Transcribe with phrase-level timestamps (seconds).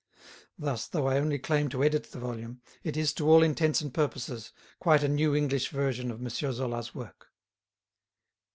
[0.57, 3.93] Thus, though I only claim to edit the volume, it is, to all intents and
[3.93, 6.27] purposes, quite a new English version of M.
[6.29, 7.27] Zola's work.